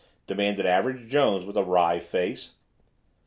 [0.25, 2.55] demanded Average Jones with a wry face.